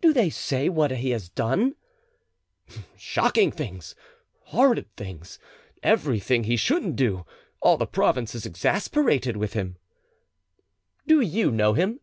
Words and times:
"Do 0.00 0.12
they 0.12 0.28
say 0.28 0.68
what 0.68 0.90
he 0.90 1.10
has 1.10 1.28
done?" 1.28 1.76
"Shocking 2.96 3.52
things; 3.52 3.94
horrid 4.46 4.86
things; 4.96 5.38
everything 5.84 6.42
he 6.42 6.56
shouldn't 6.56 6.96
do. 6.96 7.24
All 7.60 7.76
the 7.76 7.86
province 7.86 8.34
is 8.34 8.44
exasperated 8.44 9.36
with 9.36 9.52
him." 9.52 9.76
"Do 11.06 11.20
you 11.20 11.52
know 11.52 11.74
him?" 11.74 12.00